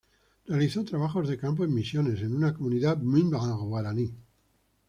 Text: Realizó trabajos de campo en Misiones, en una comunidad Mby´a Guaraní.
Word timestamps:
Realizó 0.47 0.83
trabajos 0.83 1.27
de 1.27 1.37
campo 1.37 1.63
en 1.63 1.75
Misiones, 1.75 2.21
en 2.23 2.35
una 2.35 2.55
comunidad 2.55 2.97
Mby´a 2.97 3.55
Guaraní. 3.63 4.11